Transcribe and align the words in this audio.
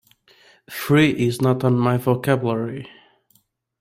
Free 0.67 1.11
is 1.11 1.43
not 1.43 1.63
in 1.63 1.77
my 1.77 1.97
vocabulary. 1.97 2.89